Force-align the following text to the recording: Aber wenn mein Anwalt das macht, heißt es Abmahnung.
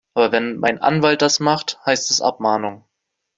Aber 0.15 0.31
wenn 0.31 0.57
mein 0.57 0.81
Anwalt 0.81 1.21
das 1.21 1.39
macht, 1.39 1.77
heißt 1.85 2.09
es 2.09 2.21
Abmahnung. 2.21 2.85